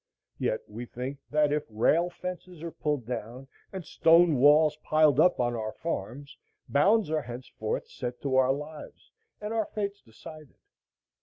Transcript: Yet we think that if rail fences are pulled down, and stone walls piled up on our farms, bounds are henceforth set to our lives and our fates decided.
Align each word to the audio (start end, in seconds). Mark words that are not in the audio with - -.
Yet 0.39 0.61
we 0.67 0.87
think 0.87 1.19
that 1.29 1.51
if 1.51 1.61
rail 1.69 2.09
fences 2.09 2.63
are 2.63 2.71
pulled 2.71 3.05
down, 3.05 3.47
and 3.71 3.85
stone 3.85 4.37
walls 4.37 4.75
piled 4.77 5.19
up 5.19 5.39
on 5.39 5.53
our 5.55 5.73
farms, 5.73 6.35
bounds 6.67 7.11
are 7.11 7.21
henceforth 7.21 7.87
set 7.87 8.19
to 8.23 8.35
our 8.37 8.51
lives 8.51 9.11
and 9.39 9.53
our 9.53 9.67
fates 9.67 10.01
decided. 10.01 10.55